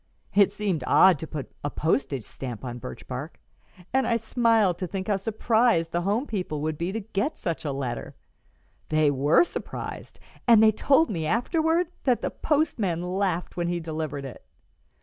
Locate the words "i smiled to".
4.07-4.87